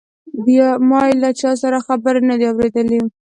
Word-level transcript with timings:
ما 0.89 1.01
یې 1.07 1.13
له 1.21 1.29
چا 1.39 1.51
سره 1.61 1.77
خبرې 1.87 2.21
نه 2.29 2.35
دي 2.39 2.45
اوریدلې. 2.49 3.01